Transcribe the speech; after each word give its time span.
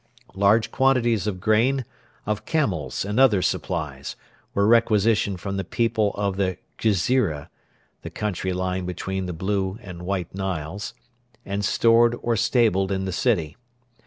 Large 0.33 0.71
quantities 0.71 1.27
of 1.27 1.39
grain, 1.39 1.85
of 2.25 2.43
camels 2.43 3.05
and 3.05 3.19
other 3.19 3.43
supplies, 3.43 4.15
were 4.55 4.65
requisitioned 4.65 5.39
from 5.39 5.57
the 5.57 5.63
people 5.63 6.11
of 6.15 6.37
the 6.37 6.57
Ghezira 6.79 7.49
(the 8.01 8.09
country 8.09 8.51
lying 8.51 8.87
between 8.87 9.27
the 9.27 9.31
Blue 9.31 9.77
and 9.79 10.01
White 10.07 10.33
Niles) 10.33 10.95
and 11.45 11.63
stored 11.63 12.15
or 12.23 12.35
stabled 12.35 12.91
in 12.91 13.05
the 13.05 13.11
city. 13.13 13.57